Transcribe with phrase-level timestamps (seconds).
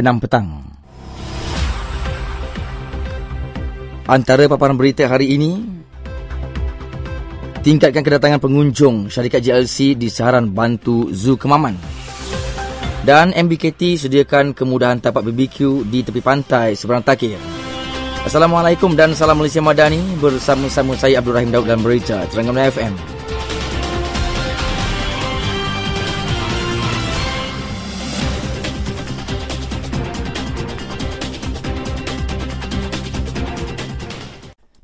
[0.00, 0.46] 6 petang.
[4.06, 5.66] Antara paparan berita hari ini,
[7.66, 11.74] tingkatkan kedatangan pengunjung syarikat JLC di saharan Bantu Zoo Kemaman.
[13.02, 17.38] Dan MBKT sediakan kemudahan tapak BBQ di tepi pantai seberang takir.
[18.26, 23.15] Assalamualaikum dan salam Malaysia Madani bersama-sama saya Abdul Rahim Daud dan berita Terengganu FM.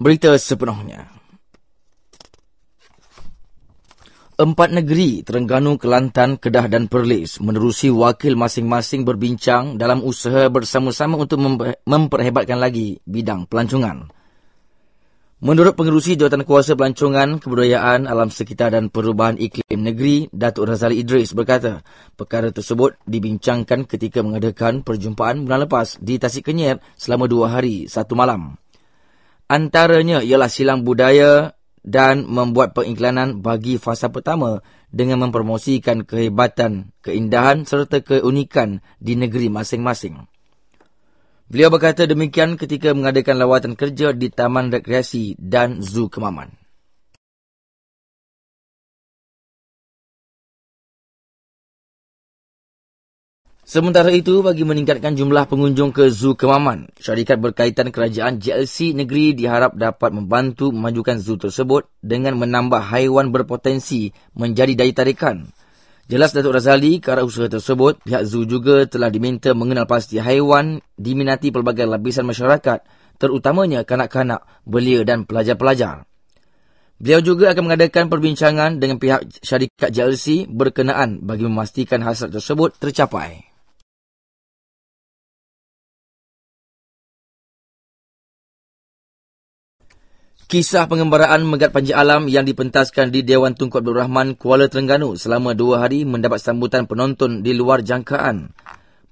[0.00, 1.12] Berita sepenuhnya.
[4.40, 11.44] Empat negeri Terengganu, Kelantan, Kedah dan Perlis menerusi wakil masing-masing berbincang dalam usaha bersama-sama untuk
[11.84, 14.08] memperhebatkan lagi bidang pelancongan.
[15.44, 21.36] Menurut pengerusi Jawatan Kuasa Pelancongan, Kebudayaan, Alam Sekitar dan Perubahan Iklim Negeri, Datuk Razali Idris
[21.36, 21.84] berkata,
[22.16, 28.12] perkara tersebut dibincangkan ketika mengadakan perjumpaan bulan lepas di Tasik Kenyir selama dua hari, satu
[28.16, 28.59] malam.
[29.50, 34.62] Antaranya ialah silang budaya dan membuat pengiklanan bagi fasa pertama
[34.94, 40.22] dengan mempromosikan kehebatan, keindahan serta keunikan di negeri masing-masing.
[41.50, 46.59] Beliau berkata demikian ketika mengadakan lawatan kerja di Taman Rekreasi dan Zoo Kemaman.
[53.70, 59.78] Sementara itu, bagi meningkatkan jumlah pengunjung ke Zoo Kemaman, syarikat berkaitan kerajaan JLC negeri diharap
[59.78, 65.54] dapat membantu memajukan zoo tersebut dengan menambah haiwan berpotensi menjadi daya tarikan.
[66.10, 70.82] Jelas Datuk Razali, ke arah usaha tersebut, pihak zoo juga telah diminta mengenal pasti haiwan
[70.98, 72.82] diminati pelbagai lapisan masyarakat,
[73.22, 76.10] terutamanya kanak-kanak, belia dan pelajar-pelajar.
[76.98, 83.49] Beliau juga akan mengadakan perbincangan dengan pihak syarikat JLC berkenaan bagi memastikan hasrat tersebut tercapai.
[90.50, 95.54] Kisah pengembaraan Megat Panji Alam yang dipentaskan di Dewan Tunku Abdul Rahman Kuala Terengganu selama
[95.54, 98.50] dua hari mendapat sambutan penonton di luar jangkaan.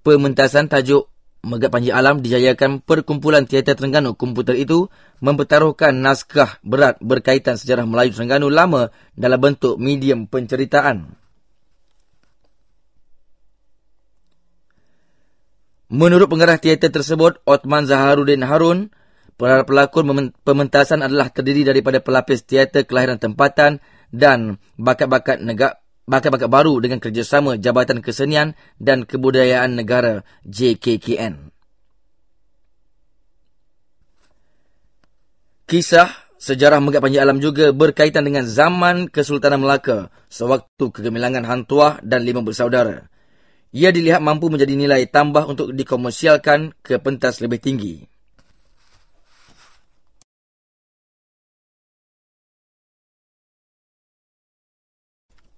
[0.02, 1.06] Pementasan tajuk
[1.46, 4.90] Megat Panji Alam dijayakan Perkumpulan Teater Terengganu Komputer itu
[5.22, 11.14] mempertaruhkan naskah berat berkaitan sejarah Melayu Terengganu lama dalam bentuk medium penceritaan.
[15.86, 18.90] Menurut pengarah teater tersebut, Otman Zaharuddin Harun,
[19.38, 23.78] Para pelakon pementasan adalah terdiri daripada pelapis teater kelahiran tempatan
[24.10, 25.78] dan bakat-bakat negara
[26.08, 31.52] bakat-bakat baru dengan kerjasama Jabatan Kesenian dan Kebudayaan Negara JKKN.
[35.68, 36.08] Kisah
[36.40, 42.40] sejarah Megat Panji Alam juga berkaitan dengan zaman Kesultanan Melaka sewaktu kegemilangan Hantuah dan lima
[42.40, 43.04] bersaudara.
[43.76, 48.17] Ia dilihat mampu menjadi nilai tambah untuk dikomersialkan ke pentas lebih tinggi.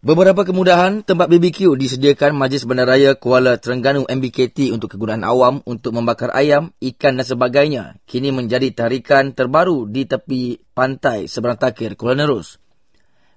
[0.00, 6.32] Beberapa kemudahan tempat BBQ disediakan Majlis Bandaraya Kuala Terengganu MBKT untuk kegunaan awam untuk membakar
[6.32, 12.56] ayam, ikan dan sebagainya kini menjadi tarikan terbaru di tepi pantai seberang takir Kuala Nerus.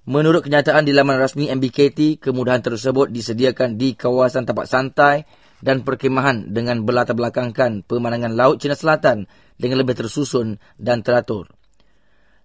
[0.07, 5.27] Menurut kenyataan di laman rasmi MBKT, kemudahan tersebut disediakan di kawasan tempat santai
[5.59, 9.27] dan perkemahan dengan berlatar belakangkan pemandangan Laut Cina Selatan
[9.59, 11.51] dengan lebih tersusun dan teratur.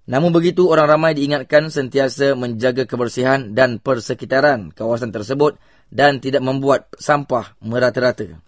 [0.09, 5.61] Namun begitu, orang ramai diingatkan sentiasa menjaga kebersihan dan persekitaran kawasan tersebut
[5.93, 8.41] dan tidak membuat sampah merata-rata.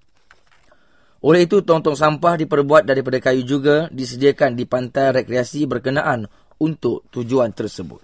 [1.21, 7.53] Oleh itu, tong-tong sampah diperbuat daripada kayu juga disediakan di pantai rekreasi berkenaan untuk tujuan
[7.53, 8.01] tersebut.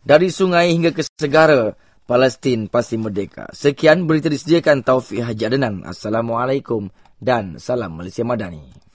[0.00, 1.76] Dari sungai hingga ke segara,
[2.08, 3.52] Palestin pasti merdeka.
[3.52, 5.84] Sekian berita disediakan Taufik Haji Adenan.
[5.84, 6.88] Assalamualaikum
[7.20, 8.85] dan salam Malaysia Madani.